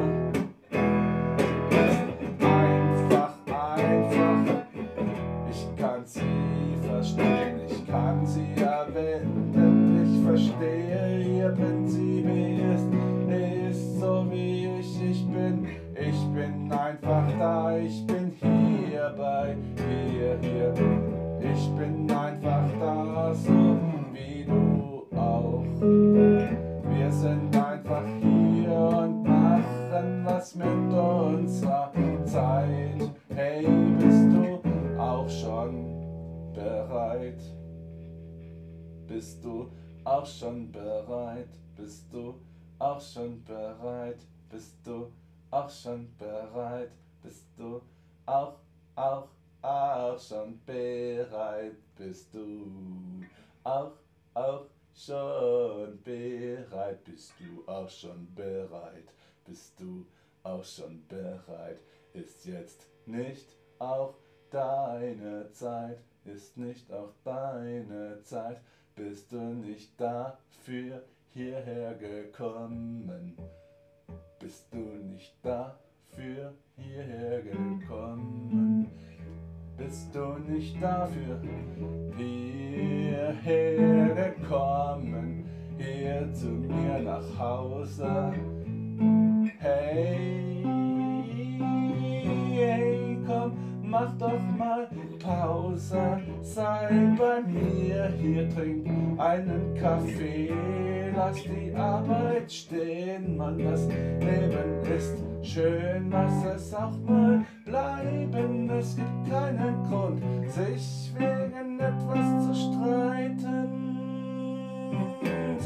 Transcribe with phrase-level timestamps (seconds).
[1.70, 4.44] Ist einfach, einfach.
[5.50, 10.04] Ich kann sie verstehen, ich kann sie erwähnen.
[10.04, 12.26] Ich verstehe ihr Prinzip,
[12.74, 12.88] ist,
[13.70, 15.66] ist so wie ich, ich bin.
[15.96, 21.13] Ich bin einfach da, ich bin hier bei hier, hier.
[21.52, 23.78] Ich bin einfach da, so
[24.12, 25.62] wie du auch.
[26.88, 31.92] Wir sind einfach hier und machen was mit unserer
[32.24, 33.10] Zeit.
[33.28, 33.66] Hey,
[33.98, 34.58] bist du
[34.98, 37.42] auch schon bereit?
[39.06, 39.70] Bist du
[40.04, 41.50] auch schon bereit?
[41.76, 42.36] Bist du
[42.78, 44.24] auch schon bereit?
[44.48, 45.12] Bist du
[45.50, 46.90] auch schon bereit?
[47.22, 47.82] Bist du
[48.24, 48.54] auch,
[48.96, 49.28] auch,
[49.64, 51.76] auch schon bereit?
[51.96, 53.24] Bist du
[53.64, 53.92] auch,
[54.34, 57.04] auch schon bereit?
[57.04, 59.08] Bist du auch schon bereit?
[59.44, 60.06] Bist du
[60.42, 61.80] auch schon bereit?
[62.12, 64.14] Ist jetzt nicht auch
[64.50, 65.98] deine Zeit?
[66.24, 68.60] Ist nicht auch deine Zeit?
[68.94, 71.02] Bist du nicht dafür
[71.32, 73.36] hierher gekommen?
[74.38, 75.83] Bist du nicht dafür
[80.54, 81.40] nicht dafür
[82.16, 85.44] hierher gekommen?
[85.76, 88.32] Hier zu mir nach Hause?
[89.58, 90.53] Hey,
[93.94, 94.88] mach doch mal
[95.20, 96.20] Pause.
[96.42, 98.86] Sei bei mir hier, trink
[99.18, 100.52] einen Kaffee.
[101.16, 106.10] Lass die Arbeit stehen, Mann, das Leben ist schön.
[106.10, 108.68] Lass es auch mal bleiben.
[108.70, 113.94] Es gibt keinen Grund, sich wegen etwas zu streiten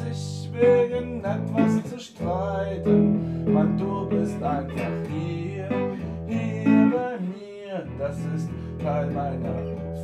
[0.04, 3.52] sich wegen etwas zu streiten.
[3.52, 3.97] Mann, du
[8.18, 8.50] Das ist
[8.82, 9.54] Teil meiner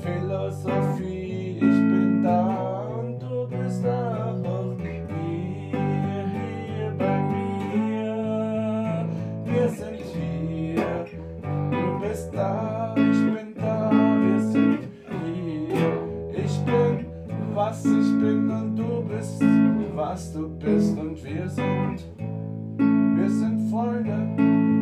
[0.00, 1.56] Philosophie.
[1.56, 5.78] Ich bin da und du bist auch hier,
[6.30, 9.08] hier bei mir.
[9.44, 11.06] Wir sind hier,
[11.42, 16.44] du bist da, ich bin da, wir sind hier.
[16.44, 17.06] Ich bin,
[17.52, 19.42] was ich bin und du bist,
[19.94, 22.04] was du bist und wir sind,
[22.78, 24.73] wir sind Freunde.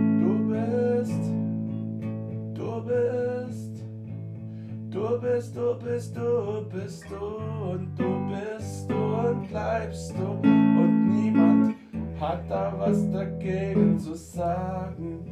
[5.43, 11.75] Bist, du bist, du bist du und du bist du und bleibst du und niemand
[12.21, 15.25] hat da was dagegen zu sagen.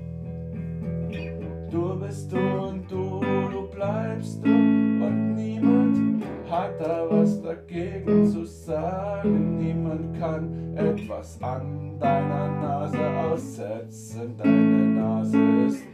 [1.70, 3.20] Du bist du und du,
[3.52, 9.58] du bleibst du und niemand hat da was dagegen zu sagen.
[9.58, 14.36] Niemand kann etwas an deiner Nase aussetzen.
[14.36, 15.38] Deine Nase
[15.68, 15.84] ist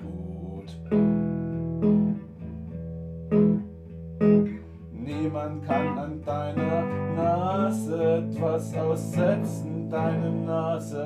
[5.26, 6.84] Niemand kann an deiner
[7.16, 9.90] Nase etwas aussetzen.
[9.90, 11.02] Deine Nase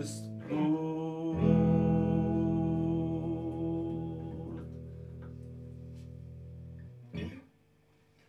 [0.00, 0.29] ist.